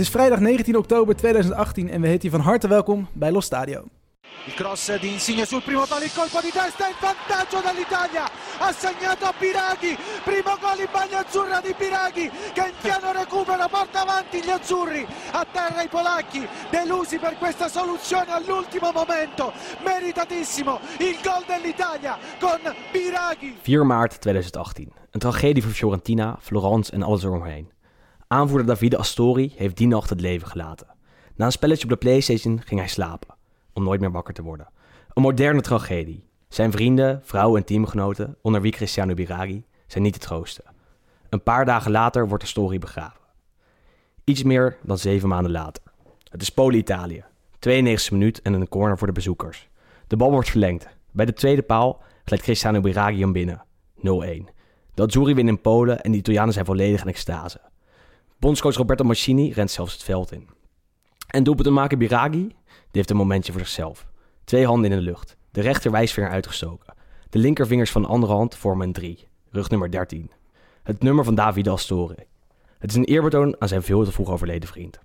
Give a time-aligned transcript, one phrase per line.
[0.00, 3.44] Het is vrijdag 19 oktober 2018 en we heten je van harte welkom bij Los
[3.44, 3.84] Stadio.
[4.46, 8.24] Il cross di Insigne sul primo palo, il colpo di testa in vantaggio dall'Italia,
[8.58, 14.40] ha segnato a Biraghi, primo gol in maglia azzurra di in piano recupero porta avanti
[14.42, 19.52] gli azzurri, a terra i polacchi, delusi per questa soluzione all'ultimo momento,
[19.84, 23.58] meritatissimo il gol dell'Italia con Biraghi.
[23.62, 24.88] 4 maart 2018.
[25.10, 27.78] Een tragedie voor Fiorentina, Florence en alles eromheen.
[28.32, 30.86] Aanvoerder Davide Astori heeft die nacht het leven gelaten.
[31.34, 33.34] Na een spelletje op de Playstation ging hij slapen,
[33.72, 34.68] om nooit meer wakker te worden.
[35.14, 36.24] Een moderne tragedie.
[36.48, 40.64] Zijn vrienden, vrouw en teamgenoten, onder wie Cristiano Biraghi, zijn niet te troosten.
[41.28, 43.20] Een paar dagen later wordt Astori begraven.
[44.24, 45.82] Iets meer dan zeven maanden later.
[46.28, 47.24] Het is Polen-Italië.
[47.68, 49.68] 92e minuut en een corner voor de bezoekers.
[50.06, 50.88] De bal wordt verlengd.
[51.10, 53.64] Bij de tweede paal glijdt Cristiano Biraghi hem binnen.
[53.96, 54.00] 0-1.
[54.94, 57.60] De Azzurri winnen in Polen en de Italianen zijn volledig in extase.
[58.40, 60.48] Bondscoach Roberto Mancini rent zelfs het veld in.
[61.26, 62.54] En doelpuntenmaker Biraghi, die
[62.90, 64.06] heeft een momentje voor zichzelf.
[64.44, 66.94] Twee handen in de lucht, de rechter wijsvinger uitgestoken.
[67.30, 70.30] De linkervingers van de andere hand vormen een 3, rug nummer 13.
[70.82, 72.14] Het nummer van Davide Astori.
[72.78, 74.98] Het is een eerbetoon aan zijn veel te vroeg overleden vriend.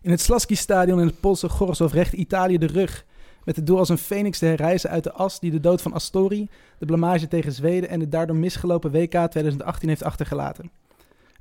[0.00, 3.04] In het Slaski-stadion in het Poolse Gorzów recht Italië de rug.
[3.44, 5.92] Met het doel als een phoenix te herrijzen uit de as die de dood van
[5.92, 10.70] Astori, de blamage tegen Zweden en het daardoor misgelopen WK 2018 heeft achtergelaten.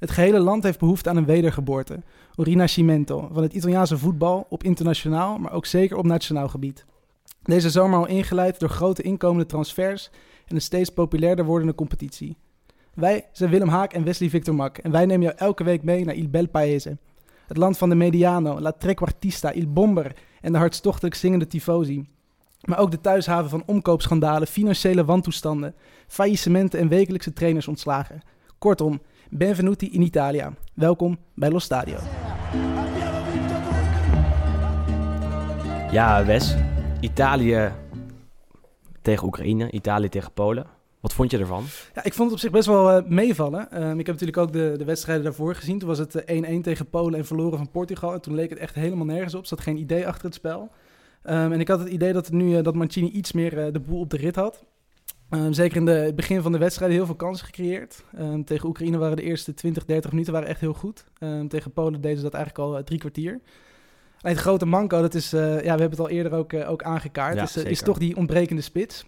[0.02, 1.94] Het gehele land heeft behoefte aan een wedergeboorte,
[2.36, 6.86] een rinascimento, van het Italiaanse voetbal op internationaal, maar ook zeker op nationaal gebied.
[7.44, 10.10] Deze zomer al ingeleid door grote inkomende transfers
[10.46, 12.38] en een steeds populairder wordende competitie.
[12.94, 16.06] Wij zijn Willem Haak en Wesley Victor Mak en wij nemen jou elke week mee
[16.06, 16.98] naar Il Bel Paese.
[17.48, 22.08] Het land van de Mediano, La Trequartista, Il Bomber en de hartstochtelijk zingende tifosi.
[22.62, 25.76] Maar ook de thuishaven van omkoopschandalen, financiële wantoestanden,
[26.08, 28.22] faillissementen en wekelijkse trainers ontslagen.
[28.58, 29.02] Kortom,
[29.32, 30.54] benvenuti in Italia.
[30.74, 31.98] Welkom bij Lo Stadio.
[35.92, 36.56] Ja, Wes.
[37.00, 37.72] Italië
[39.02, 40.66] tegen Oekraïne, Italië tegen Polen.
[41.00, 41.64] Wat vond je ervan?
[41.94, 43.72] Ja, ik vond het op zich best wel eh, meevallen.
[43.72, 45.80] Ehm, ik heb natuurlijk ook de, de wedstrijden daarvoor gezien.
[45.80, 48.14] Toen was het eh, 1-1 tegen Polen en verloren van Portugal.
[48.14, 49.42] En toen leek het echt helemaal nergens op.
[49.42, 50.72] Er zat geen idee achter het spel.
[51.24, 53.80] Ehm, en ik had het idee dat, nu, eh, dat Mancini iets meer eh, de
[53.80, 54.66] boel op de rit had.
[55.32, 58.04] Ehm, zeker in de, het begin van de wedstrijd heel veel kansen gecreëerd.
[58.18, 61.06] Ehm, tegen Oekraïne waren de eerste 20, 30 minuten waren echt heel goed.
[61.18, 63.32] Ehm, tegen Polen deden ze dat eigenlijk al eh, drie kwartier.
[64.22, 66.70] Alleen het grote manco, dat is, eh, ja, we hebben het al eerder ook, eh,
[66.70, 69.06] ook aangekaart, Ja, is, toch die ontbrekende spits.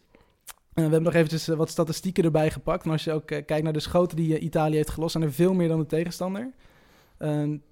[0.73, 2.85] We hebben nog eventjes wat statistieken erbij gepakt.
[2.85, 5.53] En als je ook kijkt naar de schoten die Italië heeft gelost, zijn er veel
[5.53, 6.51] meer dan de tegenstander.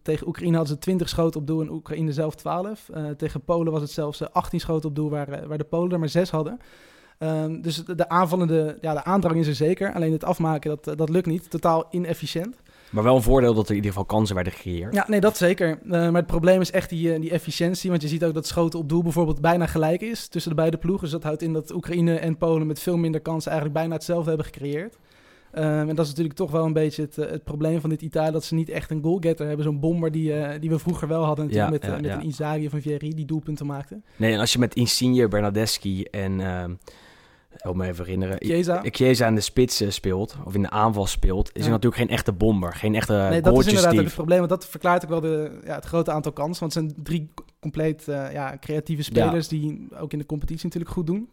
[0.02, 2.90] Tegen Oekraïne hadden ze 20 schoten op doel en Oekraïne zelf 12.
[2.90, 5.92] Eh, tegen Polen was het zelfs eh, 18 schoten op doel, waar, waar de Polen
[5.92, 6.60] er maar 6 hadden.
[7.22, 9.94] Ehm, dus de, de aanvallende, ja, de aandrang is er zeker.
[9.94, 11.50] Alleen het afmaken, dat, dat lukt niet.
[11.50, 12.56] Totaal inefficiënt.
[12.90, 14.94] Maar wel een voordeel dat er in ieder geval kansen werden gecreëerd.
[14.94, 15.70] Ja, nee, dat zeker.
[15.70, 17.90] Eh, maar het probleem is echt die, eh, die efficiëntie.
[17.90, 20.78] Want je ziet ook dat schoten op doel bijvoorbeeld bijna gelijk is tussen de beide
[20.78, 21.04] ploegen.
[21.04, 24.28] Dus dat houdt in dat Oekraïne en Polen met veel minder kansen eigenlijk bijna hetzelfde
[24.28, 24.98] hebben gecreëerd.
[25.52, 28.02] Ehm, en dat is natuurlijk toch wel een beetje het, eh, het probleem van dit
[28.02, 28.32] Italië.
[28.32, 29.66] Dat ze niet echt een goalgetter hebben.
[29.66, 32.18] Zo'n bomber die, die we vroeger wel hadden natuurlijk Ja, met, ja, met ja.
[32.18, 34.02] een Inzaghi of een Vieri die doelpunten maakte.
[34.16, 36.40] Nee, en als je met Insigne, Bernardeschi en...
[37.58, 38.38] help me even herinneren.
[38.40, 38.82] Chiesa.
[38.84, 41.66] Chiesa in de spits eh, speelt, of in de aanval speelt, is Ja.
[41.66, 42.74] er natuurlijk geen echte bomber.
[42.74, 44.38] Geen echte nee, dat is inderdaad het probleem.
[44.38, 46.60] Want dat verklaart ook wel de, ja, het grote aantal kansen.
[46.60, 50.94] Want het zijn drie compleet eh, ja, creatieve spelers die ook in de competitie natuurlijk
[50.94, 51.30] goed doen.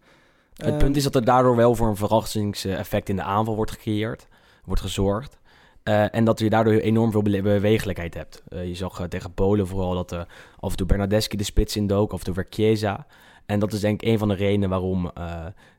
[0.55, 3.71] Het Ehm, punt is dat er daardoor wel voor een verrassingseffect in de aanval wordt
[3.71, 4.27] gecreëerd,
[4.65, 5.39] wordt gezorgd.
[5.83, 8.43] Eh, en dat je daardoor enorm veel bewegelijkheid hebt.
[8.51, 10.13] je zag tegen Polen vooral dat
[10.61, 13.07] af en toe Bernardeschi de spits in dook, af en toe weer Chiesa.
[13.49, 15.11] En dat is denk ik een van de redenen waarom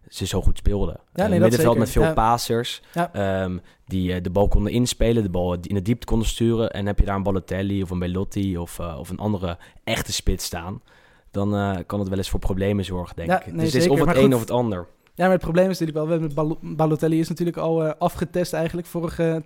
[0.08, 1.00] ze zo goed speelden.
[1.14, 2.14] Ja, nee, middenveld met veel ja.
[2.14, 2.82] passers,
[3.14, 6.72] ehm, die de bal konden inspelen, de bal in de diepte konden sturen.
[6.72, 10.46] En heb je daar een Balotelli of een Belotti of, of een andere echte spits
[10.46, 10.82] staan
[11.32, 13.54] dan kan het wel eens voor problemen zorgen, denk ik.
[13.54, 14.88] dus het is of het een of het ander.
[15.14, 16.28] Ja, maar het probleem is natuurlijk wel, we
[16.60, 19.42] met Balotelli is natuurlijk al afgetest eigenlijk vorige,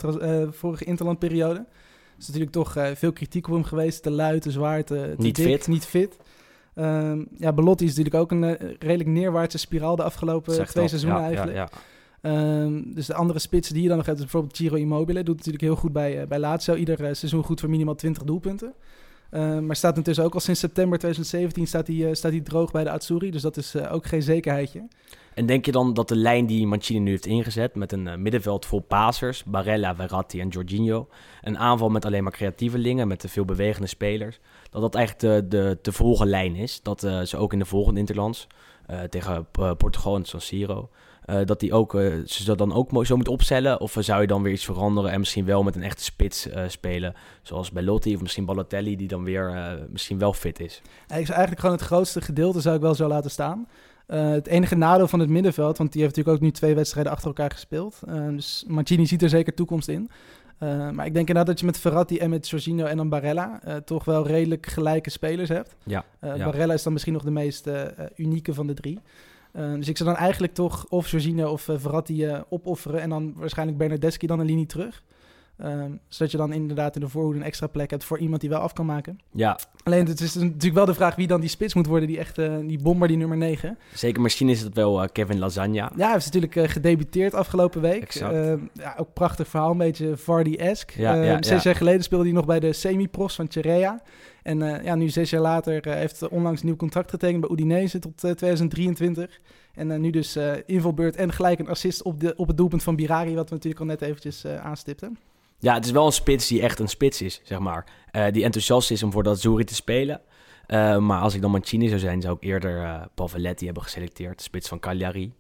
[0.52, 1.60] vorige interlandperiode.
[1.60, 5.36] Er is natuurlijk toch veel kritiek op hem geweest, te luid, te zwaar, te, niet
[5.36, 5.68] dik, fit.
[5.68, 6.18] Niet fit.
[6.76, 11.26] Um, ja, Balotti is natuurlijk ook een redelijk neerwaartse spiraal de afgelopen twee seizoenen ja,
[11.26, 11.58] eigenlijk.
[11.58, 12.62] Ja, ja.
[12.62, 15.64] Um, dus de andere spitsen die je dan nog hebt, bijvoorbeeld Giro Immobile, doet natuurlijk
[15.64, 16.76] heel goed bij, bij Lazio.
[16.76, 18.74] Ieder seizoen goed voor minimaal 20 doelpunten.
[19.32, 22.84] Uh, maar staat intussen ook al sinds september 2017 staat hij, staat hij droog bij
[22.84, 23.32] de Atsuri.
[23.32, 24.88] Dus dat is ook geen zekerheidje.
[25.34, 27.76] En denk je dan dat de lijn die Mancini nu heeft ingezet...
[27.76, 31.08] met een middenveld vol pasers, Barella, Verratti en Jorginho...
[31.42, 34.40] een aanval met alleen maar creatievelingen, met veel bewegende spelers...
[34.74, 36.82] dat dat eigenlijk de, de te volgen lijn is.
[36.82, 38.48] Dat ze ook in de volgende Interlands
[39.10, 39.48] tegen
[39.78, 40.90] Portugal en San Siro...
[41.46, 41.92] Dat die ook,
[42.26, 43.80] ze dat dan ook zo moet opstellen?
[43.80, 47.14] Of zou je dan weer iets veranderen en misschien wel met een echte spits spelen?
[47.42, 50.82] Zoals Bellotti of misschien Balotelli, die dan weer misschien wel fit is.
[50.84, 53.68] ik zou eigenlijk gewoon het grootste gedeelte zou ik wel zo laten staan.
[54.08, 57.28] het enige nadeel van het middenveld, want die heeft natuurlijk ook nu twee wedstrijden achter
[57.28, 58.00] elkaar gespeeld.
[58.30, 60.10] dus Mancini ziet er zeker toekomst in.
[60.60, 64.06] Maar ik denk inderdaad dat je met Ferrati en met Jorginho en dan Barella toch
[64.06, 65.76] wel redelijk gelijke spelers hebt.
[65.84, 66.38] Ja, ja.
[66.38, 67.70] Barella is dan misschien nog de meest
[68.16, 69.00] unieke van de drie.
[69.52, 74.28] Dus ik zou dan eigenlijk toch of Jorginho of Verratti opofferen en dan waarschijnlijk Bernardeschi
[74.28, 75.04] dan een linie terug.
[75.64, 78.50] Ehm, zodat je dan inderdaad in de voorhoede een extra plek hebt voor iemand die
[78.50, 79.20] wel af kan maken.
[79.32, 79.60] Ja.
[79.84, 82.64] Alleen het is natuurlijk wel de vraag wie dan die spits moet worden, die echte
[82.68, 83.78] die bomber, die nummer 9.
[83.94, 85.92] Zeker, misschien is het wel Kevin Lasagna.
[85.96, 88.02] Ja, hij is natuurlijk gedebuteerd afgelopen week.
[88.02, 88.34] Exact.
[88.34, 91.02] Ehm, ja, ook prachtig verhaal, een beetje Vardy-esque.
[91.02, 94.02] Ja, ja, ehm, zes jaar geleden speelde hij nog bij de semi-pros van Cherea.
[94.42, 98.00] En uh, ja, nu zes jaar later heeft onlangs een nieuw contract getekend bij Udinese
[98.00, 99.40] tot 2023.
[99.74, 102.96] Eh, en nu dus invalbeurt en gelijk een assist op, de, op het doelpunt van
[102.96, 105.18] Birari, wat we natuurlijk al net eventjes aanstipten.
[105.64, 107.86] Ja, het is wel een spits die echt een spits is, zeg maar.
[108.32, 110.22] die enthousiast is om voor dat Zuri te spelen.
[111.00, 114.68] maar als ik dan Mancini zou zijn, zou ik eerder uh, Paveletti hebben geselecteerd, spits
[114.68, 115.34] van Cagliari.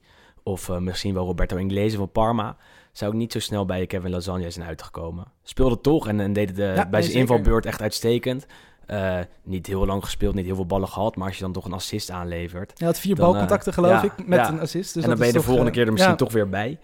[0.43, 2.57] Of misschien wel Roberto Inglese van Parma
[2.91, 5.25] zou ik niet zo snel bij Kevin Lasagna zijn uitgekomen.
[5.43, 8.45] Speelde toch en, en deed het ja, bij zijn invalbeurt echt uitstekend.
[8.87, 11.15] Uh, niet heel lang gespeeld, niet heel veel ballen gehad.
[11.15, 12.71] Maar als je dan toch een assist aanlevert.
[12.75, 14.93] Ja, had vier balcontacten uh, geloof ik met een assist.
[14.93, 16.79] Dus en dan ben je de volgende keer er misschien toch weer bij.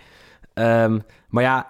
[0.53, 1.67] Um, maar ja,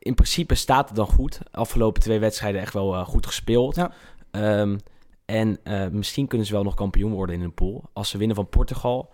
[0.00, 1.40] in principe staat het dan goed.
[1.50, 3.76] Afgelopen twee wedstrijden echt wel goed gespeeld.
[3.76, 3.92] Ja.
[4.60, 4.78] Um,
[5.24, 5.58] en
[5.92, 7.84] misschien kunnen ze wel nog kampioen worden in een pool.
[7.92, 9.10] Als ze winnen van Portugal,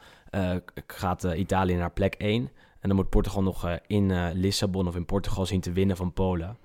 [0.86, 2.50] gaat Italië naar plek 1.
[2.80, 6.56] En dan moet Portugal nog in Lissabon of in Portugal zien te winnen van Polen.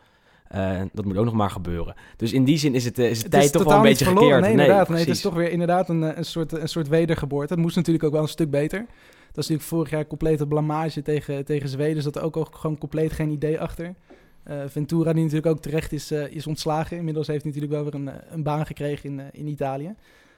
[0.55, 1.95] Uh, dat moet ook nog maar gebeuren.
[2.15, 4.27] Dus in die zin is het, uh, is het tijd toch wel een beetje verloren.
[4.27, 4.41] gekeerd.
[4.41, 4.89] Nee, inderdaad.
[4.89, 7.53] Nee, het is toch weer inderdaad een, eh, een, soort, een soort wedergeboorte.
[7.53, 8.85] Het moest natuurlijk ook wel een stuk beter.
[9.31, 11.95] Dat is natuurlijk vorig jaar complete blamage tegen, tegen Zweden.
[11.95, 13.95] Dus dat ook, ook gewoon compleet geen idee achter.
[14.47, 16.97] Uh, Ventura, die natuurlijk ook terecht is, uh, is ontslagen.
[16.97, 19.95] Inmiddels heeft hij natuurlijk wel weer een, een baan gekregen in, in Italië.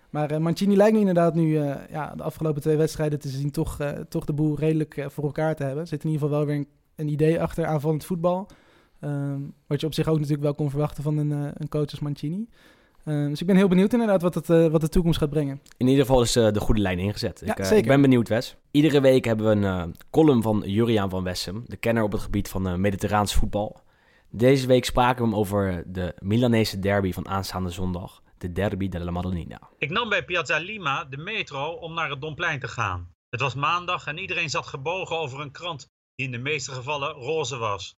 [0.10, 1.54] Maar Mancini lijkt me inderdaad nu
[1.90, 3.51] ja, de afgelopen twee wedstrijden te zien...
[3.51, 3.78] toch,
[4.10, 5.81] toch de boel redelijk voor elkaar te hebben.
[5.81, 8.48] Er zit in ieder geval wel weer een, een idee achter aanvallend voetbal...
[9.01, 12.00] Um, wat je op zich ook natuurlijk wel kon verwachten van een, een coach als
[12.00, 12.48] Mancini.
[13.06, 15.62] Uh, dus ik ben heel benieuwd inderdaad wat, het, uh, wat de toekomst gaat brengen.
[15.78, 17.42] In ieder geval is de goede lijn ingezet.
[17.46, 18.56] Ja, ik, ik, ben benieuwd, Wes.
[18.72, 22.50] Iedere week hebben we een column van Juriaan van Wessem, de kenner op het gebied
[22.50, 23.82] van mediterraans voetbal.
[24.30, 29.12] Deze week spraken we hem over de Milanese derby van aanstaande zondag, de derby della
[29.12, 29.70] Madonnina.
[29.78, 33.12] Ik nam bij Piazza Lima de metro om naar het Domplein te gaan.
[33.30, 37.12] Het was maandag en iedereen zat gebogen over een krant die in de meeste gevallen
[37.12, 37.95] roze was.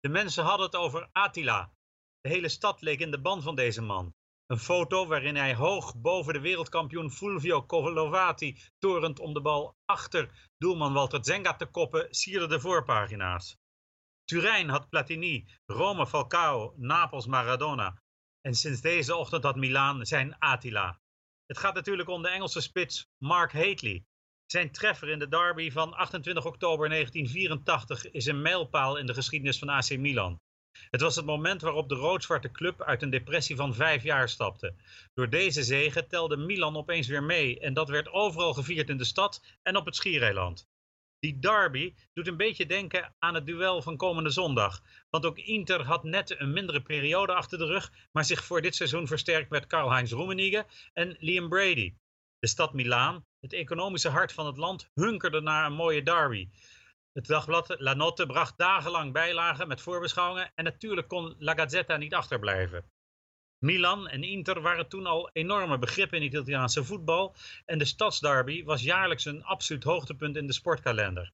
[0.00, 1.72] De mensen hadden het over Attila.
[2.20, 4.12] De hele stad leek in de band van deze man.
[4.46, 10.50] Een foto waarin hij hoog boven de wereldkampioen Fulvio Colovati torend om de bal achter
[10.58, 13.56] doelman Walter Zenga te koppen sierde de voorpagina's.
[14.24, 18.02] Turijn had Platini, Rome Falcao, Napels Maradona.
[18.40, 21.00] En sinds deze ochtend had Milaan zijn Attila.
[21.46, 24.04] Het gaat natuurlijk om de Engelse spits Mark Hateley.
[24.46, 29.58] Zijn treffer in de derby van 28 oktober 1984 is een mijlpaal in de geschiedenis
[29.58, 30.40] van AC Milan.
[30.90, 34.74] Het was het moment waarop de rood-zwarte club uit een depressie van vijf jaar stapte.
[35.14, 39.04] Door deze zege telde Milan opeens weer mee en dat werd overal gevierd in de
[39.04, 40.68] stad en op het Schiereiland.
[41.18, 44.82] Die derby doet een beetje denken aan het duel van komende zondag.
[45.10, 48.74] Want ook Inter had net een mindere periode achter de rug, maar zich voor dit
[48.74, 51.94] seizoen versterkt met Karl-Heinz Rummenigge en Liam Brady.
[52.38, 56.48] De stad Milaan, het economische hart van het land, hunkerde naar een mooie derby.
[57.14, 62.14] Het dagblad La Notte bracht dagenlang bijlagen met voorbeschouwingen en natuurlijk kon La Gazzetta niet
[62.14, 62.84] achterblijven.
[63.64, 68.64] Milan en Inter waren toen al enorme begrippen in het Italiaanse voetbal en de stadsderby
[68.64, 71.32] was jaarlijks een absoluut hoogtepunt in de sportkalender.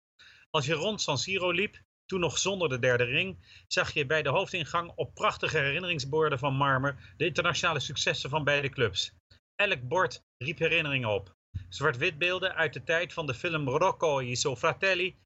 [0.50, 4.22] Als je rond San Siro liep, toen nog zonder de derde ring, zag je bij
[4.22, 9.12] de hoofdingang op prachtige herinneringsborden van marmer de internationale successen van beide clubs.
[9.54, 11.34] Elk bord riep herinneringen op.
[11.68, 15.18] Zwart-wit beelden uit de tijd van de film Rocco i suoi fratelli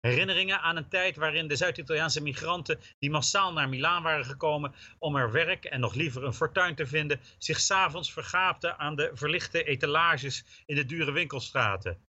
[0.00, 5.16] Herinneringen aan een tijd waarin de Zuid-Italiaanse migranten die massaal naar Milaan waren gekomen om
[5.16, 9.64] er werk en nog liever een fortuin te vinden, zich s'avonds vergaapten aan de verlichte
[9.64, 12.06] etalages in de dure winkelstraten.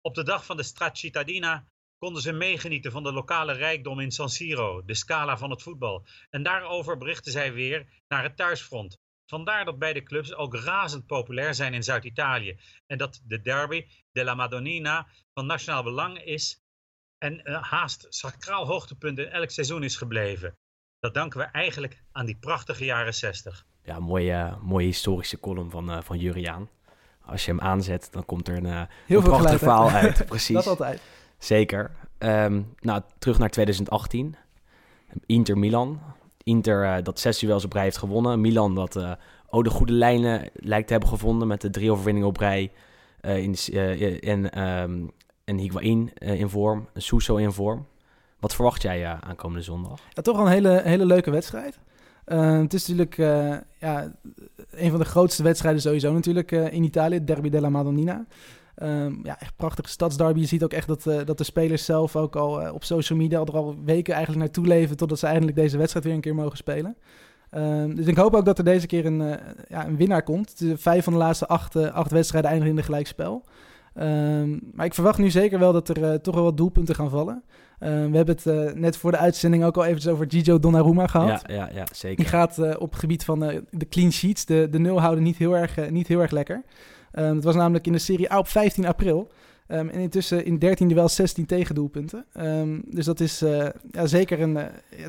[0.00, 1.66] Op de dag van de Straccittadina
[1.98, 6.06] konden ze meegenieten van de lokale rijkdom in San Siro, de scala van het voetbal.
[6.30, 8.98] En daarover berichten zij weer naar het thuisfront.
[9.30, 12.58] Vandaar dat beide clubs ook razend populair zijn in Zuid-Italië.
[12.86, 16.65] En dat de derby della Madonnina van nationaal belang is
[17.18, 20.54] en uh, haast sacraal hoogtepunt in elk seizoen is gebleven.
[20.98, 23.66] Dat danken we eigenlijk aan die prachtige jaren 60.
[23.82, 26.68] Ja, mooie, mooie historische column van, uh, van Juriaan.
[27.24, 30.26] Als je hem aanzet, dan komt er een, uh, Heel een veel prachtig verhaal uit.
[30.26, 30.54] Precies.
[30.54, 31.00] Dat altijd.
[31.38, 31.90] Zeker.
[32.18, 34.36] Ehm, nou, terug naar 2018.
[35.26, 36.00] Inter Milan.
[36.42, 38.40] Inter eh, dat zes duels op rij heeft gewonnen.
[38.40, 39.12] Milan dat eh,
[39.50, 42.72] ook de goede lijnen lijkt te hebben gevonden met de drie overwinningen op rij.
[43.20, 44.84] eh, in, de- eh,
[45.46, 47.86] en, ehm en Higuain eh, in vorm, en Suso in vorm.
[48.40, 50.00] Wat verwacht jij eh, aankomende zondag?
[50.12, 51.78] Ja, toch een hele, hele leuke wedstrijd.
[52.24, 53.16] Eh, het is natuurlijk
[53.78, 54.12] ja,
[54.70, 58.26] een van de grootste wedstrijden sowieso natuurlijk in Italië, Derby della Madonnina.
[58.74, 60.40] Ehm, ja, echt prachtige stadsderby.
[60.40, 63.56] Je ziet ook echt dat, dat de spelers zelf ook al op social media er
[63.56, 66.96] al weken eigenlijk naartoe leven totdat ze eindelijk deze wedstrijd weer een keer mogen spelen.
[67.50, 69.38] Ehm, dus ik hoop ook dat er deze keer een,
[69.68, 70.62] ja, een winnaar komt.
[70.74, 73.44] Vijf van de laatste acht, acht wedstrijden eindigen in de gelijkspel.
[73.96, 77.10] Ehm, maar ik verwacht nu zeker wel dat er eh, toch wel wat doelpunten gaan
[77.10, 77.42] vallen.
[77.78, 81.06] Ehm, we hebben het eh, net voor de uitzending ook al eventjes over Gigio Donnarumma
[81.06, 81.42] gehad.
[81.46, 82.16] Ja, ja, ja, zeker.
[82.16, 83.38] Die gaat eh, op het gebied van
[83.70, 86.62] de clean sheets, de, de nul houden, niet heel erg, niet heel erg lekker.
[87.12, 89.30] Ehm, het was namelijk in de Serie A op 15 april.
[89.66, 92.24] Ehm, en intussen in 13 wel 16 tegendoelpunten.
[92.32, 93.38] Ehm, dus dat is
[93.90, 94.58] ja, zeker een,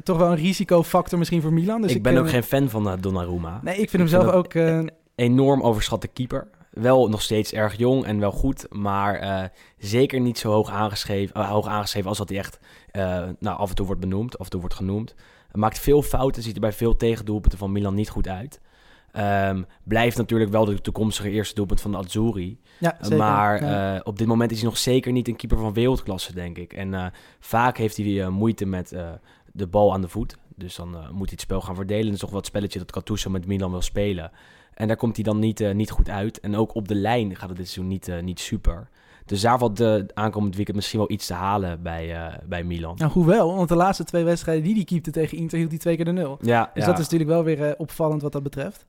[0.04, 1.82] toch wel een risicofactor misschien voor Milan.
[1.82, 3.60] Dus ik ben eh, ook geen fan van Donnarumma.
[3.64, 4.54] Nee, ik vind hem ik vind zelf ook...
[4.54, 4.80] eh,
[5.16, 6.48] enorm overschatte keeper.
[6.72, 9.44] Wel nog steeds erg jong en wel goed, maar eh,
[9.78, 12.60] zeker niet zo hoog aangeschreven, eh, hoog aangeschreven als dat hij echt
[12.92, 15.16] eh, nou, af en toe wordt benoemd, af en toe wordt genoemd.
[15.52, 18.62] Hij maakt veel fouten, ziet er bij veel tegendoelpunten van Milan niet goed uit.
[19.12, 22.60] Ehm, blijft natuurlijk wel de toekomstige eerste doelpunt van de Azzurri.
[22.80, 23.18] ja, zeker.
[23.18, 24.02] maar Ja.
[24.04, 26.74] op dit moment is hij nog zeker niet een keeper van wereldklasse, denk ik.
[26.74, 28.96] En vaak heeft hij moeite met
[29.52, 30.38] de bal aan de voet.
[30.56, 32.06] Dus dan moet hij het spel gaan verdelen.
[32.06, 34.32] Dat is toch wel het spelletje dat Gattuso met Milan wil spelen.
[34.78, 36.40] En daar komt hij dan niet, eh, niet goed uit.
[36.40, 38.90] En ook op de lijn gaat het dit seizoen niet, eh, niet super.
[39.26, 42.96] Dus daar valt de aankomend weekend misschien wel iets te halen bij, eh, bij Milan.
[42.98, 45.96] Nou, hoewel, want de laatste twee wedstrijden die hij keepte tegen Inter hield hij twee
[45.96, 46.38] keer de nul.
[46.42, 46.90] Ja, Dus ja.
[46.90, 48.86] dat is natuurlijk wel weer opvallend wat dat betreft.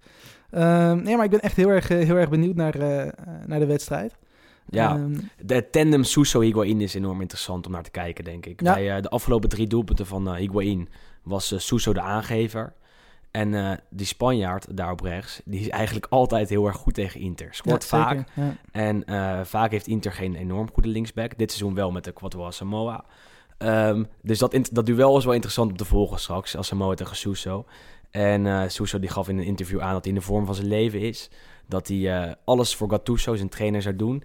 [0.51, 2.77] Ehm, nee, maar ik ben echt heel erg, heel erg benieuwd naar,
[3.47, 4.17] naar de wedstrijd.
[4.69, 4.95] ja.
[4.95, 5.15] Ehm,
[5.45, 8.63] De tandem Suso-Higuain is enorm interessant om naar te kijken, denk ik.
[8.63, 8.75] Ja.
[8.75, 10.89] Bij de afgelopen drie doelpunten van Higuain
[11.23, 12.73] was Suso de aangever.
[13.31, 17.55] En eh, die Spanjaard daarop rechts, die is eigenlijk altijd heel erg goed tegen Inter.
[17.55, 18.17] Scoort ja, vaak.
[18.17, 18.57] zeker, ja.
[18.73, 21.39] En eh, vaak heeft Inter geen enorm goede linksback.
[21.39, 22.99] Dit seizoen wel met de Quattro Asamoah.
[23.59, 26.57] Ehm, dus dat, dat duel is wel interessant om te volgen straks.
[26.57, 27.65] Asamoah tegen Suso.
[28.11, 30.67] En Suso die gaf in een interview aan dat hij in de vorm van zijn
[30.67, 31.31] leven is.
[31.67, 34.23] Dat hij alles voor Gattuso, zijn trainer, zou doen.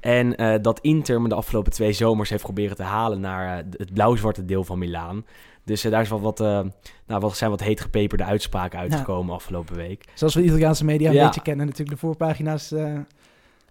[0.00, 3.64] En eh, dat Inter me de afgelopen twee zomers heeft proberen te halen naar eh,
[3.76, 5.24] het blauw-zwarte deel van Milaan.
[5.64, 9.76] Dus eh, daar is wel wat, nou, wat, zijn wat heet gepeperde uitspraken uitgekomen afgelopen
[9.76, 10.04] week.
[10.14, 11.24] Zoals we de Italiaanse media een Ja.
[11.24, 12.00] beetje kennen natuurlijk.
[12.00, 12.74] De voorpagina's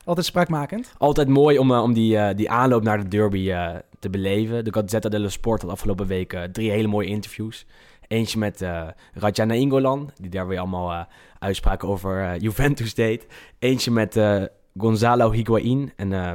[0.06, 0.94] altijd spraakmakend.
[0.98, 3.54] Altijd mooi om, om die, die aanloop naar de derby
[4.00, 4.64] te beleven.
[4.64, 7.66] De Gazzetta dello Sport had afgelopen week drie hele mooie interviews.
[8.08, 11.08] Eentje met eh Rajana Ingolan, die daar weer allemaal
[11.40, 13.28] uitspraken over Juventus deed.
[13.60, 14.16] Eentje met
[14.80, 15.92] Gonzalo Higuain.
[15.96, 16.32] En eh,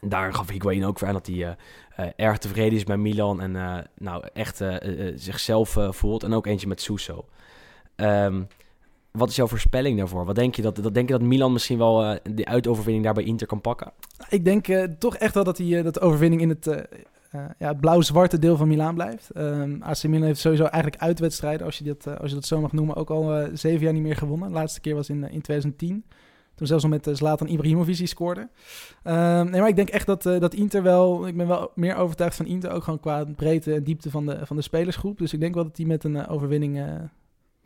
[0.00, 1.52] daar gaf Higuain ook weer aan dat hij eh,
[1.96, 3.40] eh, erg tevreden is bij Milan.
[3.40, 3.52] En
[3.98, 4.60] nou, echt
[5.14, 6.22] zichzelf voelt.
[6.22, 7.24] En ook eentje met Suso.
[7.96, 8.42] Ehm,
[9.10, 10.24] wat is jouw voorspelling daarvoor?
[10.24, 13.24] Wat denk je dat, dat, denk je dat Milan misschien wel die uitoverwinning daar bij
[13.24, 13.92] Inter kan pakken?
[14.28, 14.66] Ik denk
[14.98, 16.86] toch echt wel dat, eh, dat de overwinning in het,
[17.58, 19.30] ja, het blauw-zwarte deel van Milaan blijft.
[19.30, 22.72] Ehm AC Milan heeft sowieso eigenlijk uitwedstrijden, als je dat, als je dat zo mag
[22.72, 24.48] noemen, ook al zeven jaar niet meer gewonnen.
[24.48, 26.04] De laatste keer was in, in 2010.
[26.54, 28.48] Toen zelfs nog met eh, Zlatan Ibrahimovic scoorde.
[29.02, 31.26] Ehm, nee, maar ik denk echt dat, eh, dat Inter wel...
[31.26, 34.46] Ik ben wel meer overtuigd van Inter, ook gewoon qua breedte en diepte van de,
[34.46, 35.18] van de spelersgroep.
[35.18, 36.84] Dus ik denk wel dat die met een eh, overwinning eh,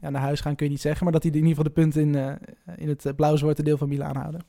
[0.00, 1.04] ja, naar huis gaan, kun je niet zeggen.
[1.04, 2.38] Maar dat die in ieder geval de punten in,
[2.76, 4.40] in het blauw-zwarte deel van Milaan houden.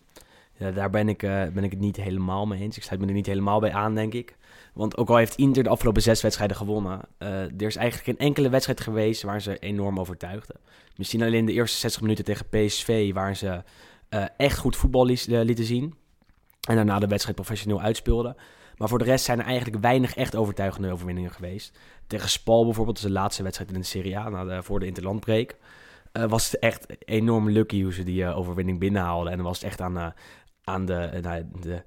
[0.58, 1.18] Ja, daar ben ik,
[1.54, 2.78] ben ik het niet helemaal mee eens.
[2.78, 4.38] Ik sluit me er niet helemaal bij aan, denk ik.
[4.74, 8.50] Want ook al heeft Inter de afgelopen zes wedstrijden gewonnen, er is eigenlijk geen enkele
[8.50, 10.56] wedstrijd geweest waar ze enorm overtuigden.
[10.96, 13.64] Misschien alleen de eerste 60 minuten tegen PSV, waar ze
[14.10, 15.96] eh, echt goed voetbal liet- eh, lieten zien.
[16.68, 18.36] En daarna de wedstrijd professioneel uitspeelden.
[18.78, 21.78] Maar voor de rest zijn er eigenlijk weinig echt overtuigende overwinningen geweest.
[22.08, 24.86] Tegen Spal bijvoorbeeld, dus de laatste wedstrijd in de Serie A, na de, voor de
[24.86, 25.56] interlandbreek.
[26.12, 29.32] eh, was het echt enorm lucky hoe ze die overwinning binnenhaalden.
[29.32, 30.14] En dan was het echt aan,
[30.64, 31.84] aan de, nou, de,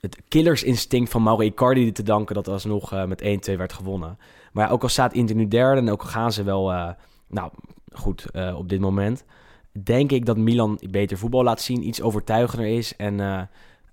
[0.00, 4.18] het killersinstinct van Mauro Icardi te danken dat er alsnog met 1-2 werd gewonnen.
[4.52, 6.94] Maar ook al staat Inter nu derde en ook al gaan ze wel
[7.28, 7.50] nou,
[7.92, 9.24] goed op dit moment,
[9.72, 13.42] denk ik dat Milan beter voetbal laat zien, iets overtuigender is en eh,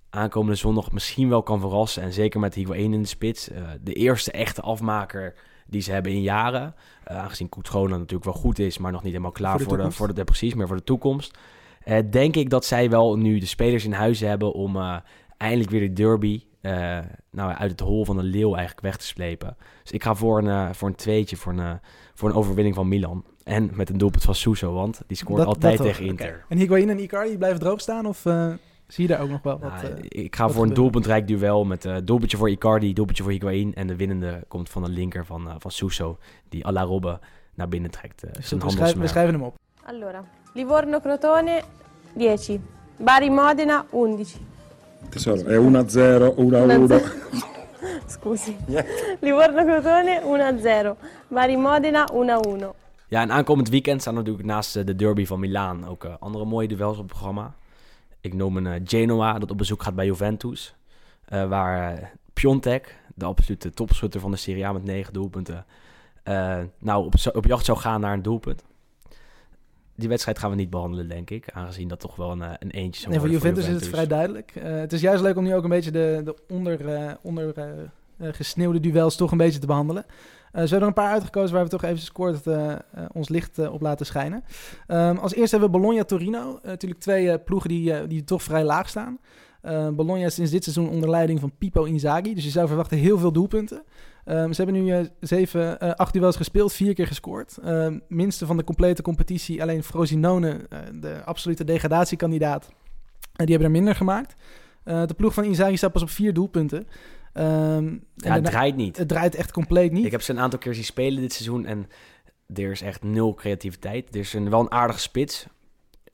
[0.10, 2.04] aankomende zondag misschien wel kan verrassen.
[2.04, 5.34] En zeker met Higuain in de spits, eh, de eerste echte afmaker
[5.68, 6.76] die ze hebben in jaren.
[7.04, 9.78] Eh, aangezien Coetrona natuurlijk wel goed is, maar nog niet helemaal klaar Voor de voor
[9.78, 9.98] de, toekomst.
[9.98, 11.38] voor de, precies, maar voor de toekomst.
[12.10, 15.02] Denk ik dat zij wel nu de spelers in huis hebben om
[15.38, 16.44] eindelijk weer de derby
[17.32, 19.58] nou, uit het hol van de leeuw eigenlijk weg te slepen.
[19.82, 21.80] Dus ik ga voor een, voor een tweetje, voor een,
[22.14, 23.26] voor een overwinning van Milan.
[23.46, 26.46] En met een doelpunt van Suso, want die scoort Dat- altijd dat tegen Inter.
[26.50, 28.06] En Higuain en Icardi blijven droog staan?
[28.06, 28.52] Of eh,
[28.88, 29.72] zie je daar ook nog wel wat...
[29.82, 33.24] Nou, eh, ik ga wat voor een doelpuntrijk duel met uh, doelpuntje voor Icardi, doelpuntje
[33.24, 33.74] voor Higuain.
[33.76, 36.18] En de winnende komt van de linker van, eh, van Suso,
[36.50, 37.20] die à la Robbe
[37.54, 38.22] naar binnen trekt.
[38.22, 39.10] dus we, schrijven, we handelsmerk.
[39.10, 39.56] schrijven hem op.
[39.84, 40.24] Allora,
[40.54, 41.62] Livorno-Crotone
[42.18, 42.62] 10,
[42.98, 44.38] Bari-Modena 11.
[45.10, 47.04] Tesoro, è 1-0, 1-1.
[48.14, 48.56] Scusi.
[49.20, 50.96] Livorno-Crotone 1-0,
[51.28, 52.84] Bari-Modena 1-1.
[53.08, 56.46] Ja, en aankomend weekend staan natuurlijk naast eh, de derby van Milaan ook eh, andere
[56.46, 57.56] mooie duels op het programma.
[58.22, 60.76] Ik noem een eh, Genoa dat op bezoek gaat bij Juventus.
[61.28, 65.66] waar Piontek, de absolute topschutter van de Serie A met negen doelpunten,
[66.80, 68.64] nou op, op jacht zou gaan naar een doelpunt.
[69.96, 71.50] Die wedstrijd gaan we niet behandelen, denk ik.
[71.52, 74.52] Aangezien dat toch wel een, een eentje zou Nee, voor Juventus is het vrij duidelijk.
[74.60, 77.54] Het is juist leuk om nu ook een beetje de, de onder, onder
[78.20, 80.06] gesneeuwde duels toch een beetje te behandelen.
[80.56, 82.80] Zo hebben er een paar uitgekozen waar we toch even kort eh, eh,
[83.14, 84.44] ons licht op laten schijnen.
[84.88, 86.60] Ehm, als eerste hebben we Bologna-Torino.
[86.64, 89.20] Natuurlijk twee ploegen die, die toch vrij laag staan.
[89.62, 92.34] Eh, Bologna is sinds dit seizoen onder leiding van Pipo Inzaghi.
[92.34, 93.84] Dus je zou verwachten heel veel doelpunten.
[94.26, 97.58] Ehm, ze hebben nu zeven, acht duels gespeeld, vier keer gescoord.
[97.64, 99.62] Ehm, minste van de complete competitie.
[99.62, 102.68] Alleen Frosinone, de absolute degradatiekandidaat,
[103.36, 104.36] die hebben er minder gemaakt.
[104.86, 106.88] Eh, de ploeg van Inzaghi staat pas op vier doelpunten.
[107.34, 108.98] En Ja, het draait niet.
[108.98, 110.06] het draait echt compleet niet.
[110.06, 111.88] Ik heb ze een aantal keer zien spelen dit seizoen en
[112.54, 114.14] er is echt nul creativiteit.
[114.16, 115.46] Er is een, wel een aardige spits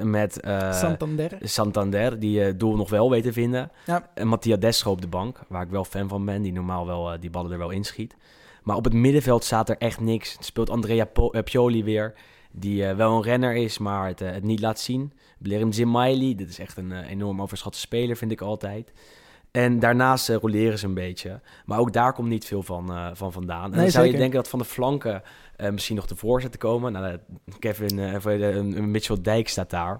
[0.03, 1.37] met eh, Santander.
[1.41, 3.71] Santander, die eh doel nog wel weet te vinden.
[3.85, 4.09] Ja.
[4.13, 7.19] En Mattia Destro op de bank, waar ik wel fan van ben, die normaal wel
[7.19, 8.15] die ballen er wel inschiet.
[8.63, 10.33] Maar op het middenveld staat er echt niks.
[10.33, 12.13] Het speelt Andrea Po- Pioli weer,
[12.51, 15.13] die wel een renner is, maar het, het niet laat zien.
[15.41, 18.91] Blerim Zimaili, dit is echt een eh, enorm overschatte speler, vind ik altijd.
[19.51, 21.39] En daarnaast eh, roleren ze een beetje.
[21.65, 23.63] Maar ook daar komt niet veel van, eh, van vandaan.
[23.63, 25.23] En Nee, dan zou je denken dat van de flanken
[25.71, 26.91] misschien nog de voorzetten komen.
[26.91, 27.17] Nou,
[27.59, 29.99] Kevin, Mitchell Dijk staat daar.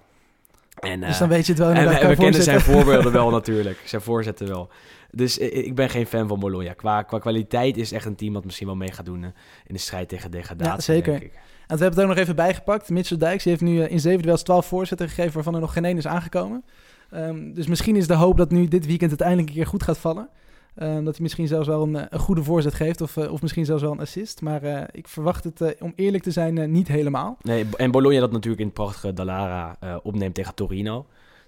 [0.80, 3.82] En, dus dan weet je het wel en we, we kennen zijn voorbeelden wel natuurlijk.
[3.86, 4.70] Zijn voorzetten wel.
[5.12, 6.74] Dus ik ben geen fan van Bologna.
[6.74, 9.34] Qua, qua kwaliteit is echt een team dat misschien wel mee gaat doen in
[9.74, 10.94] de strijd tegen degradatie.
[10.94, 11.12] Ja, zeker.
[11.12, 11.40] denk ik.
[11.78, 12.90] We hebben het ook nog even bijgepakt.
[12.90, 15.86] Mitchell Dijks heeft nu eh, in zeven duels 12 voorzetten gegeven, waarvan er nog geen
[15.86, 16.64] één is aangekomen.
[17.10, 19.84] Ehm, dus misschien is de hoop dat nu dit weekend het eindelijk een keer goed
[19.84, 20.30] gaat vallen.
[20.76, 23.42] Ehm, dat hij misschien zelfs wel een, eh, een goede voorzet geeft, of, eh, of
[23.42, 24.42] misschien zelfs wel een assist.
[24.42, 27.38] Maar ik verwacht het, om eerlijk te zijn, niet helemaal.
[27.42, 31.06] Nee, en Bologna dat natuurlijk in het prachtige Dallara opneemt tegen Torino.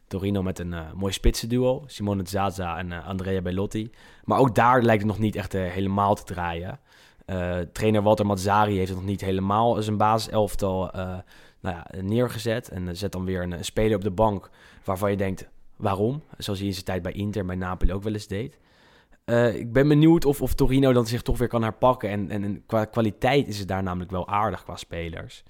[0.08, 1.84] Torino met een mooi spitsenduo.
[1.86, 3.92] Simone Zaza en Andrea Bellotti.
[4.24, 6.80] Maar ook daar lijkt het nog niet echt helemaal te draaien.
[7.26, 11.18] Eh, trainer Walter Mazzari heeft nog niet helemaal zijn basiselftal eh,
[11.60, 12.70] nou ja, neergezet.
[12.70, 14.50] En eh, zet dan weer een, speler op de bank
[14.84, 16.24] waarvan je denkt, waarom?
[16.38, 18.58] Zoals hij in zijn tijd bij Inter, bij Napoli ook wel eens deed.
[19.56, 22.10] Ik ben benieuwd of, of Torino dan zich toch weer kan herpakken.
[22.10, 25.44] En, en, qua kwaliteit is het daar namelijk wel aardig qua spelers.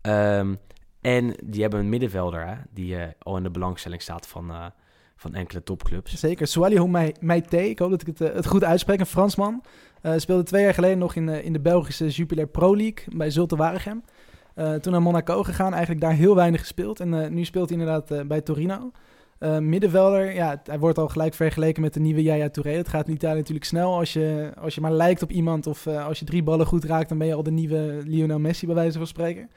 [0.00, 0.54] Ehm,
[1.00, 4.72] en die hebben een middenvelder die al in de belangstelling staat van,
[5.20, 6.14] van enkele topclubs.
[6.14, 6.46] Zeker.
[6.46, 6.86] Swaliho
[7.20, 9.62] Meite, ik hoop dat ik het, eh, het goed uitspreek, een Fransman.
[10.02, 13.30] Eh, speelde twee jaar geleden nog in, eh, in de Belgische Jupiler Pro League bij
[13.30, 14.02] Zulte Waregem.
[14.80, 17.00] Toen naar Monaco gegaan, eigenlijk daar heel weinig gespeeld.
[17.00, 18.90] En nu speelt hij inderdaad bij Torino.
[19.60, 22.70] Middenvelder, ja, hij wordt al gelijk vergeleken met de nieuwe Yaya Touré.
[22.70, 23.94] Het gaat in Italië natuurlijk snel.
[23.94, 27.08] Als je, als je maar lijkt op iemand of als je drie ballen goed raakt,
[27.08, 29.50] dan ben je al de nieuwe Lionel Messi bij wijze van spreken.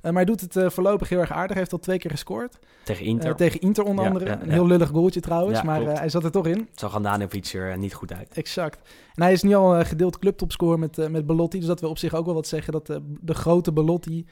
[0.00, 1.48] Eh, maar hij doet het eh, voorlopig heel erg aardig.
[1.50, 2.58] Hij heeft al twee keer gescoord.
[2.84, 3.30] Tegen Inter.
[3.30, 4.30] Eh, tegen Inter onder Ja, andere.
[4.30, 6.58] ja, een heel lullig goaltje trouwens, maar hij zat er toch in.
[6.70, 8.28] Het zag Andanovic er niet goed uit.
[8.32, 8.80] Exact.
[9.14, 11.58] En hij is nu al gedeeld clubtopscorer met, met Belotti.
[11.58, 12.86] Dus dat wil op zich ook wel wat zeggen dat
[13.20, 14.26] de grote Belotti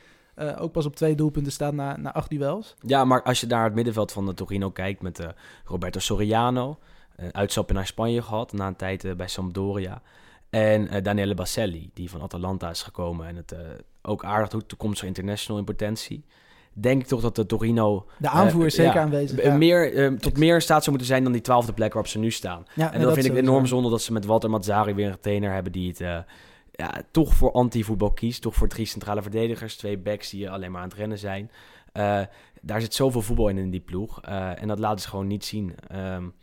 [0.59, 2.75] ook pas op twee doelpunten staat na, na acht duels.
[2.81, 5.27] Ja, maar als je naar het middenveld van de Torino kijkt met uh,
[5.65, 6.79] Roberto Soriano,
[7.33, 10.03] uitstapje naar Spanje gehad na een tijd uh, bij Sampdoria.
[10.51, 13.57] En Daniele Baselli, die van Atalanta is gekomen en het
[14.03, 16.25] ook aardig doet, toekomstig international in potentie.
[16.73, 18.07] Denk ik toch dat de Torino...
[18.19, 19.43] De aanvoer is zeker ja, aanwezig.
[19.43, 19.57] Ja.
[19.57, 22.31] Meer, tot meer in staat zou moeten zijn dan die twaalfde plek waarop ze nu
[22.31, 22.65] staan.
[22.75, 25.21] Ja, en dan vind ik het enorm zonde dat ze met Walter Mazzari weer een
[25.21, 25.99] trainer hebben die het
[26.71, 28.43] ja, toch voor anti-voetbal kiest.
[28.43, 31.51] Toch voor drie centrale verdedigers, twee backs die alleen maar aan het rennen zijn.
[31.93, 32.21] Uh,
[32.61, 34.21] daar zit zoveel voetbal in in die ploeg.
[34.29, 35.75] Uh, en dat laten ze gewoon niet zien.
[35.95, 36.35] Um,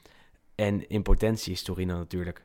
[0.56, 2.42] en in potentie is Torino natuurlijk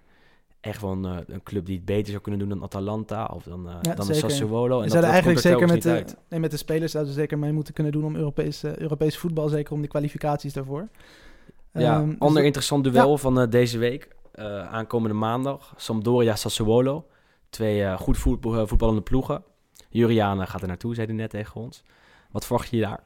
[0.61, 3.43] echt wel een, uh, een, club die het beter zou kunnen doen dan Atalanta of
[3.43, 4.81] dan, ja, dan Sassuolo.
[4.81, 7.75] En zouden eigenlijk zeker met de, nee, met de spelers zouden ze zeker mee moeten
[7.75, 10.89] kunnen doen om Europees, Europees voetbal, zeker om de kwalificaties daarvoor.
[11.73, 13.17] Ja, um, ander dus interessant duel ja.
[13.17, 14.09] van deze week,
[14.71, 17.07] aankomende maandag, Sampdoria Sassuolo.
[17.51, 19.43] Twee uh, goed voetbal, voetballende ploegen.
[19.89, 21.83] Juriaan gaat er naartoe, zei hij net tegen ons.
[22.31, 23.03] Wat verwacht je daar?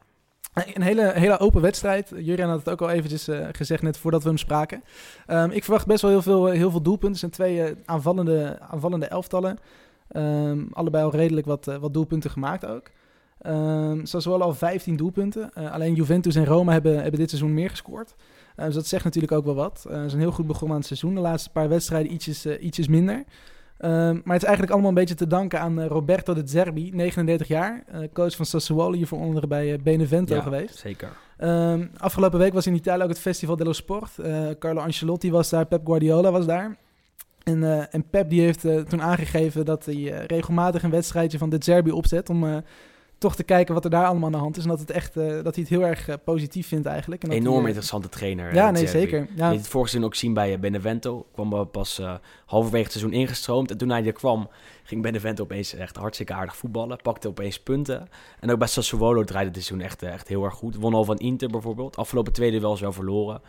[0.52, 2.12] Een hele, hele open wedstrijd.
[2.16, 4.82] Juriaan had het ook al eventjes uh, gezegd net voordat we hem spraken.
[5.26, 7.12] Um, ik verwacht best wel heel veel, heel veel doelpunten.
[7.12, 9.58] Er zijn twee uh, aanvallende, aanvallende elftallen.
[10.16, 12.90] Um, allebei al redelijk wat, wat doelpunten gemaakt ook.
[13.46, 15.52] Um, zoals wel al 15 doelpunten.
[15.54, 18.14] alleen Juventus en Roma hebben, hebben dit seizoen meer gescoord.
[18.56, 19.80] dus dat zegt natuurlijk ook wel wat.
[19.80, 21.14] ze zijn heel goed begonnen aan het seizoen.
[21.14, 23.24] De laatste paar wedstrijden ietsjes, ietsjes minder.
[23.84, 26.90] Um, maar het is eigenlijk allemaal een beetje te danken aan uh, Roberto de Zerbi,
[26.92, 27.84] 39 jaar.
[27.94, 30.78] Uh, coach van Sassuolo, hier voor onder bij uh, Benevento ja, geweest.
[30.78, 31.08] zeker.
[31.38, 34.10] Um, afgelopen week was in Italië ook het Festival dello Sport.
[34.58, 36.76] Carlo Ancelotti was daar, Pep Guardiola was daar.
[37.42, 41.90] En, en Pep die heeft toen aangegeven dat hij regelmatig een wedstrijdje van de Zerbi
[41.90, 42.30] opzet...
[42.30, 42.62] om
[43.22, 44.62] toch te kijken wat er daar allemaal aan de hand is.
[44.62, 47.22] En dat, het echt, uh, dat hij het heel erg uh, positief vindt eigenlijk.
[47.22, 48.54] En Enorm hij, uh, interessante trainer.
[48.54, 49.28] Ja, nee, zeker.
[49.34, 49.50] Ja.
[49.50, 51.26] Je het vorige seizoen ook zien bij Benevento.
[51.32, 52.00] Kwam pas
[52.46, 53.70] halverwege het seizoen ingestroomd.
[53.70, 54.48] En toen hij er kwam,
[54.82, 56.98] ging Benevento opeens echt hartstikke aardig voetballen.
[57.02, 58.08] Pakte opeens punten.
[58.40, 60.76] En ook bij Sassuolo draaide het seizoen echt, echt heel erg goed.
[60.76, 61.96] Won al van Inter bijvoorbeeld.
[61.96, 63.40] Afgelopen tweede wel zo verloren.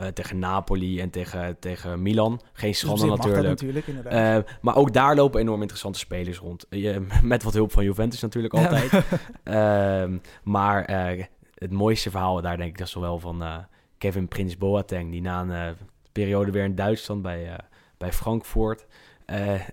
[0.00, 2.40] Uh, tegen Napoli en tegen, tegen Milan.
[2.52, 3.48] Geen Dus schande natuurlijk.
[3.48, 6.66] natuurlijk uh, maar ook daar lopen enorm interessante spelers rond.
[6.70, 8.90] Uh, met wat hulp van Juventus natuurlijk altijd.
[9.44, 10.08] Ja.
[10.42, 10.90] maar
[11.54, 13.42] het mooiste verhaal daar denk ik dat is wel van
[13.98, 15.10] Kevin Prins Boateng.
[15.10, 15.76] Die na een
[16.12, 17.58] periode weer in Duitsland bij,
[17.98, 18.86] bij Frankfurt...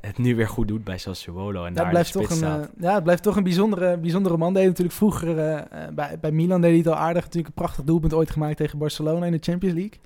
[0.02, 1.66] het nu weer goed doet bij Sassuolo.
[1.66, 4.54] En ja, daar blijft toch een, ja, het blijft toch een bijzondere, bijzondere man.
[4.54, 5.36] Deed natuurlijk vroeger
[5.94, 7.24] bij, bij Milan deed hij het al aardig.
[7.24, 10.00] Natuurlijk een prachtig doelpunt ooit gemaakt tegen Barcelona in de Champions League.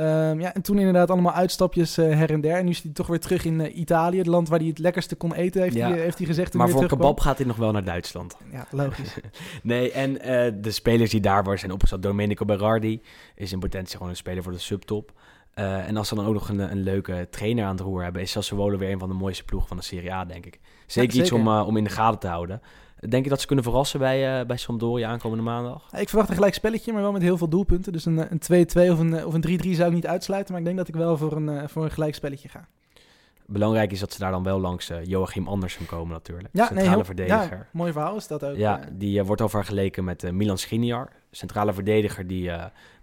[0.00, 2.56] Um, ja, en toen inderdaad allemaal uitstapjes uh, her en der.
[2.56, 4.78] En nu is hij toch weer terug in uh, Italië, het land waar hij het
[4.78, 5.88] lekkerste kon eten, heeft, ja.
[5.88, 6.54] hij, heeft hij gezegd.
[6.54, 8.36] Maar voor kebab gaat hij nog wel naar Duitsland.
[8.52, 9.16] Ja, logisch.
[9.62, 12.02] nee, en uh, de spelers die daar waren zijn opgesteld.
[12.02, 13.02] Domenico Berardi
[13.34, 15.12] is in potentie gewoon een speler voor de subtop.
[15.54, 18.30] En als ze dan ook nog een, een, leuke trainer aan het roer hebben, is
[18.30, 20.52] Sassuolo weer een van de mooiste ploegen van de Serie A, denk ik.
[20.52, 21.20] Zeker, ja, zeker.
[21.20, 22.62] iets om, om in de gaten te houden.
[23.08, 25.88] Denk je dat ze kunnen verrassen bij, uh, bij Sampdoria aankomende maandag?
[25.92, 27.92] Ik verwacht een gelijk spelletje, maar wel met heel veel doelpunten.
[27.92, 30.52] Dus een 2-2 of een, of een 3-3 zou ik niet uitsluiten.
[30.52, 32.68] Maar ik denk dat ik wel voor een, voor een gelijk spelletje ga.
[33.46, 36.48] Belangrijk is dat ze daar dan wel langs Joachim Andersen komen natuurlijk.
[36.52, 37.56] Ja, centrale nee, heel, verdediger.
[37.56, 38.56] Ja, mooi verhaal is dat ook.
[38.56, 41.08] Ja, die wordt al vergeleken met Milan Skriniar.
[41.30, 42.50] Centrale verdediger die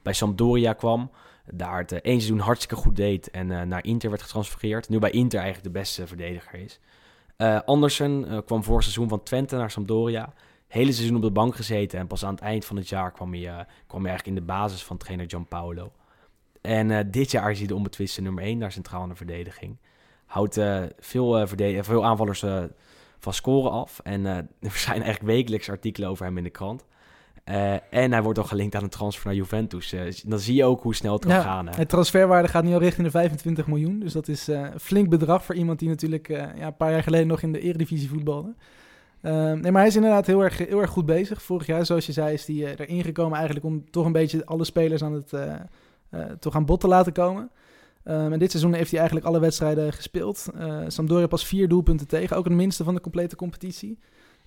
[0.01, 1.11] bij Sampdoria kwam.
[1.53, 4.89] Daar het één seizoen hartstikke goed deed en naar Inter werd getransfereerd.
[4.89, 6.79] Nu bij Inter eigenlijk de beste verdediger is.
[7.37, 10.33] Uh, Andersen uh, kwam vorig seizoen van Twente naar Sampdoria.
[10.67, 11.99] Hele seizoen op de bank gezeten.
[11.99, 14.53] En pas aan het eind van het jaar kwam hij, kwam hij eigenlijk in de
[14.53, 15.91] basis van trainer Gianpaolo.
[16.61, 19.77] En dit jaar is hij de onbetwiste nummer 1 daar centraal in de verdediging.
[20.25, 20.59] Houdt
[20.99, 21.47] veel,
[21.83, 22.43] veel aanvallers
[23.19, 23.99] van scoren af.
[24.03, 26.85] En er verschijnen eigenlijk wekelijks artikelen over hem in de krant.
[27.49, 29.93] Uh, en hij wordt al gelinkt aan een transfer naar Juventus.
[29.93, 31.67] Uh, dan zie je ook hoe snel het kan ja, gaan.
[31.67, 31.75] Hè?
[31.75, 33.99] Het transferwaarde gaat nu al richting de 25 miljoen.
[33.99, 37.03] Dus dat is uh, een flink bedrag voor iemand die natuurlijk ja, een paar jaar
[37.03, 38.53] geleden nog in de eredivisie voetbalde.
[39.21, 41.41] Ehm, nee, maar hij is inderdaad heel erg, heel erg goed bezig.
[41.41, 44.63] Vorig jaar, zoals je zei, is hij erin gekomen eigenlijk om toch een beetje alle
[44.63, 45.33] spelers aan het
[46.39, 47.49] toch aan bod te laten komen.
[48.03, 50.47] Um, en dit seizoen heeft hij eigenlijk alle wedstrijden gespeeld.
[50.87, 53.99] Sampdoria pas vier doelpunten tegen, ook het minste van de complete competitie.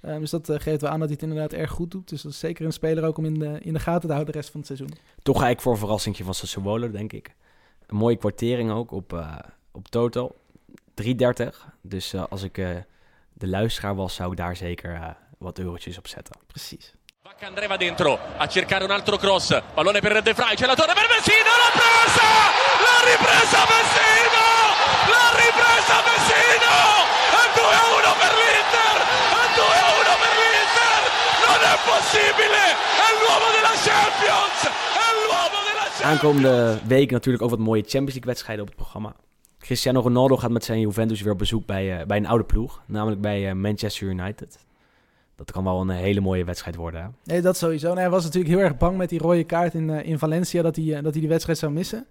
[0.03, 2.09] Um, dus dat uh, geeft wel aan dat hij het inderdaad erg goed doet.
[2.09, 4.33] Dus dat is zeker een speler ook om in de, in de gaten te houden
[4.33, 4.99] de rest van het seizoen.
[5.23, 7.35] Toch eigenlijk voor een verrassingje van Sassuolo, denk ik.
[7.87, 9.39] Een mooie kwartering ook op, uh,
[9.71, 10.37] op total.
[11.03, 11.13] 3,30.
[11.81, 12.55] Dus uh, als ik
[13.33, 16.35] de luisteraar was, zou ik daar zeker wat eurotjes op zetten.
[16.47, 16.95] Precies.
[17.41, 19.49] Andreva dentro a cercare un altro cross.
[19.75, 20.57] Pallone per De Vrij.
[20.57, 21.49] C'è la torre per Messina.
[21.49, 22.29] L'ha presa!
[22.85, 24.45] L'ha ripresa Messina!
[25.09, 26.75] L'ha ripresa Messina!
[27.33, 28.97] E 2-1 per l'Inter!
[29.41, 31.01] E 2-1 per l'Inter!
[31.49, 32.61] Non è possibile!
[32.77, 34.59] È l'uomo della Champions!
[34.69, 36.00] È l'uomo della Champions!
[36.11, 39.15] Aankomende week natuurlijk ook wat mooie Champions League wedstrijden op het programma.
[39.59, 42.83] Cristiano Ronaldo gaat met zijn Juventus weer op bezoek bij, uh, bij een oude ploeg.
[42.87, 44.59] Namelijk bij uh, Manchester United.
[45.37, 47.03] dat kan wel een hele mooie wedstrijd worden.
[47.03, 47.09] Hè?
[47.25, 47.95] Nee, dat sowieso.
[47.95, 51.01] Hij was natuurlijk heel erg bang met die rode kaart in, in Valencia dat hij,
[51.01, 52.07] dat hij die wedstrijd zou missen.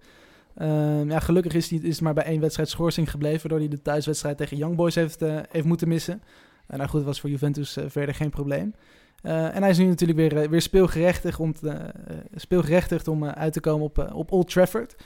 [0.56, 3.82] Ehm, ja, gelukkig is hij is maar bij één wedstrijd schorsing gebleven, waardoor hij de
[3.82, 6.22] thuiswedstrijd tegen Young Boys heeft, heeft moeten missen.
[6.66, 8.74] En nou goed, was voor Juventus verder geen probleem.
[9.22, 13.52] Uh, en hij is nu natuurlijk weer, weer speelgerechtigd om, te, uh, speelgerechtigd om uit
[13.52, 14.96] te komen op, op Old Trafford.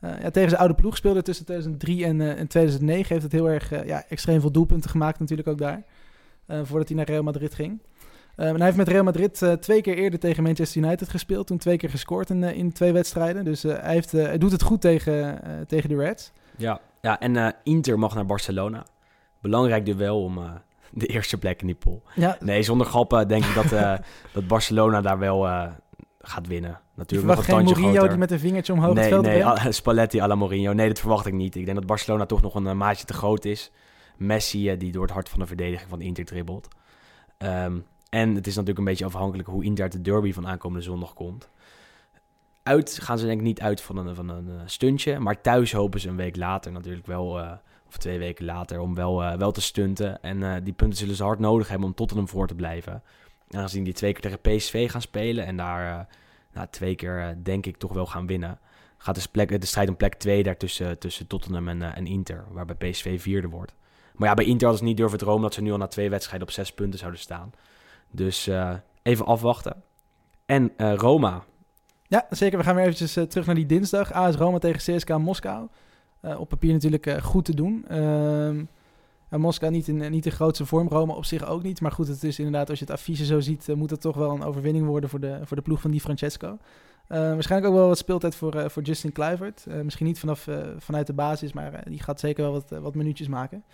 [0.00, 3.08] ja, tegen zijn oude ploeg speelde tussen 2003 en, en 2009.
[3.08, 5.82] Heeft het heel erg ja, extreem veel doelpunten gemaakt natuurlijk ook daar.
[6.46, 7.82] voordat hij naar Real Madrid ging.
[8.36, 11.46] en hij heeft met Real Madrid twee keer eerder tegen Manchester United gespeeld.
[11.46, 13.44] Toen twee keer gescoord in, in twee wedstrijden.
[13.44, 16.32] Dus hij, heeft, hij doet het goed tegen, tegen de Reds.
[16.56, 18.86] Ja, ja en Inter mag naar Barcelona.
[19.40, 20.38] Belangrijk duel om
[20.92, 22.02] de eerste plek in die pool.
[22.14, 22.36] Ja.
[22.40, 23.94] Nee, zonder grappen denk ik dat, uh,
[24.34, 25.66] dat Barcelona daar wel uh,
[26.20, 26.80] gaat winnen.
[26.94, 28.08] Natuurlijk nog een geen Mourinho groter.
[28.08, 30.72] die met een vingertje omhoog nee, het veld Nee, Spalletti à la Mourinho.
[30.72, 31.54] Nee, dat verwacht ik niet.
[31.54, 33.70] Ik denk dat Barcelona toch nog een uh, maatje te groot is.
[34.16, 36.68] Messi die door het hart van de verdediging van Inter dribbelt.
[37.38, 41.14] Um, en het is natuurlijk een beetje afhankelijk hoe Inter de derby van aankomende zondag
[41.14, 41.48] komt.
[42.62, 45.18] Uit gaan ze denk ik niet uit van een, van een stuntje.
[45.18, 47.40] Maar thuis hopen ze een week later natuurlijk wel
[47.92, 50.22] of twee weken later, om wel, uh, wel te stunten.
[50.22, 53.02] En uh, die punten zullen ze hard nodig hebben om Tottenham voor te blijven.
[53.50, 56.04] Aangezien die twee keer tegen PSV gaan spelen en daar uh,
[56.52, 58.58] nou, twee keer denk ik toch wel gaan winnen.
[58.98, 62.44] Gaat dus plek, de strijd om plek 2 daar tussen, tussen Tottenham en, en Inter,
[62.50, 63.74] waarbij PSV vierde wordt.
[64.14, 66.10] Maar ja, bij Inter hadden ze niet durven dromen dat ze nu al na twee
[66.10, 67.52] wedstrijden op zes punten zouden staan.
[68.10, 68.50] Dus
[69.02, 69.82] even afwachten.
[70.46, 71.44] En Roma.
[72.06, 72.58] Ja, zeker.
[72.58, 74.12] We gaan weer eventjes terug naar die dinsdag.
[74.12, 75.68] AS Roma tegen CSK Moskou.
[76.22, 77.84] Uh, op papier natuurlijk uh, goed te doen.
[77.90, 78.50] Uh,
[79.38, 81.80] Moskou niet in niet de grootste vorm, Roma op zich ook niet.
[81.80, 84.16] Maar goed, het is inderdaad, als je het affiche zo ziet, uh, moet het toch
[84.16, 86.58] wel een overwinning worden voor de, voor de ploeg van die Francesco.
[87.06, 89.66] waarschijnlijk ook wel wat speeltijd voor, voor Justin Kluivert.
[89.82, 93.64] misschien niet vanaf, vanuit de basis, maar die gaat zeker wel wat, wat minuutjes maken.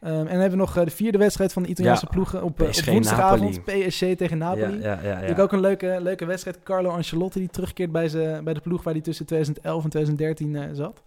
[0.00, 2.60] Um, en dan hebben we nog de vierde wedstrijd van de Italiaanse ja, ploegen op,
[2.60, 3.64] op woensdagavond.
[3.64, 4.80] PSG tegen Napoli.
[4.80, 6.62] Ja, ja, ja, ook een leuke, leuke wedstrijd.
[6.62, 10.76] Carlo Ancelotti die terugkeert bij, ze, bij de ploeg waar hij tussen 2011 en 2013
[10.76, 11.02] zat.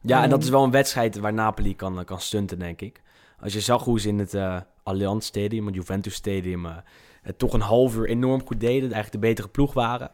[0.00, 3.02] Ja, en dat is wel een wedstrijd waar Napoli kan, kan stunten, denk ik.
[3.40, 6.76] Als je zag hoe ze in het uh, Allianz Stadium, het Juventus Stadium, uh,
[7.22, 10.10] het toch een half uur enorm goed deden, eigenlijk de betere ploeg waren.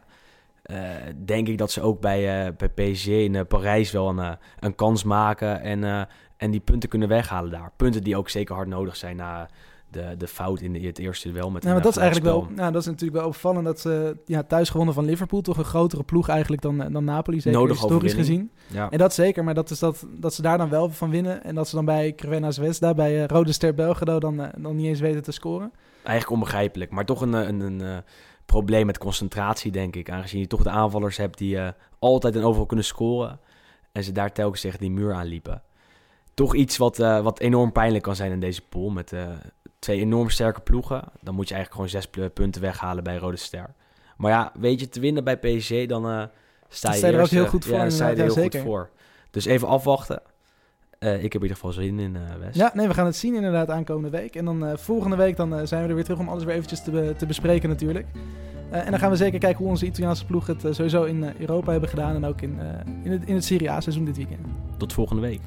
[0.71, 0.77] Uh,
[1.25, 5.61] denk ik dat ze ook bij, bij PSG in Parijs wel een, een kans maken
[5.61, 7.71] en, en die punten kunnen weghalen daar.
[7.75, 9.49] Punten die ook zeker hard nodig zijn na
[9.95, 12.47] de, de fout in, de, het eerste duel met ja, maar dat is eigenlijk wel,
[12.55, 15.63] nou, dat is natuurlijk wel opvallend dat ze ja, thuis gewonnen van Liverpool, toch een
[15.63, 18.51] grotere ploeg eigenlijk dan, dan Napoli, zeker Nodig historisch gezien.
[18.67, 18.89] Ja.
[18.89, 21.55] En dat zeker, maar dat is dat, dat ze daar dan wel van winnen en
[21.55, 24.85] dat ze dan bij Crvena Zvezda, bij uh, Rode Ster Belgrado dan, uh, dan niet
[24.85, 25.71] eens weten te scoren.
[26.03, 28.03] Eigenlijk onbegrijpelijk, maar toch een, een, een,
[28.45, 30.09] probleem met concentratie, denk ik.
[30.09, 31.57] Aangezien je toch de aanvallers hebt die
[31.99, 33.39] altijd en overal kunnen scoren
[33.91, 35.61] en ze daar telkens tegen die muur aanliepen.
[36.33, 39.13] Toch iets wat, wat enorm pijnlijk kan zijn in deze pool met
[39.85, 41.03] twee enorm sterke ploegen.
[41.21, 43.73] Dan moet je eigenlijk gewoon zes punten weghalen bij Rode Ster.
[44.17, 46.23] Maar ja, weet je, te winnen bij PSG, dan uh,
[46.69, 47.77] sta je, er ook heel goed voor.
[47.77, 48.89] Ja, sta je er heel goed voor.
[49.31, 50.21] Dus even afwachten.
[50.99, 52.55] Uh, ik heb in ieder geval zin in uh, West.
[52.55, 54.35] Ja, nee, we gaan het zien inderdaad aankomende week.
[54.35, 56.91] En dan volgende week dan, zijn we er weer terug om alles weer eventjes te,
[56.91, 58.07] be te bespreken natuurlijk.
[58.69, 61.89] en dan gaan we zeker kijken hoe onze Italiaanse ploeg het sowieso in Europa hebben
[61.89, 62.15] gedaan.
[62.15, 62.59] En ook in,
[63.03, 64.47] in, het, in het Serie A seizoen dit weekend.
[64.77, 65.41] Tot volgende week.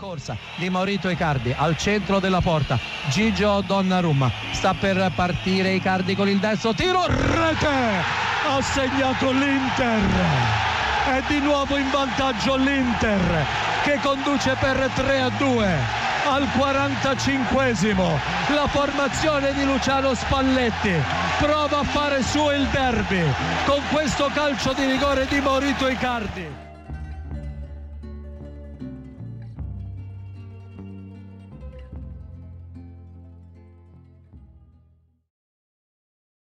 [0.00, 2.78] Corsa di Maurito Icardi al centro della porta.
[3.10, 7.68] Gigio Donnarumma sta per partire Icardi con il destro tiro rete!
[8.48, 10.00] Ha segnato l'Inter!
[11.04, 13.44] È di nuovo in vantaggio l'Inter
[13.82, 15.78] che conduce per 3 a 2
[16.26, 18.18] al 45esimo
[18.54, 20.92] la formazione di Luciano Spalletti
[21.38, 23.22] prova a fare su il derby
[23.64, 26.69] con questo calcio di rigore di Maurito Icardi